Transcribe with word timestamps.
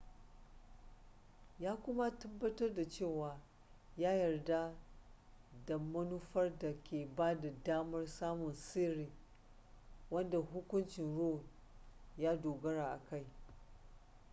ya 1.59 1.75
kuma 1.75 2.11
tabbatar 2.19 2.73
da 2.75 2.89
cewa 2.89 3.39
ya 3.97 4.11
yarda 4.13 4.75
da 5.65 5.77
manufar 5.79 6.57
da 6.59 6.73
ke 6.83 7.07
bada 7.15 7.51
damar 7.63 8.07
samun 8.07 8.53
sirri 8.55 9.11
wadda 10.11 10.37
hukuncin 10.37 11.17
roe 11.17 11.39
ya 12.17 12.35
dogara 12.35 12.85
a 12.93 12.99
kai 13.09 13.25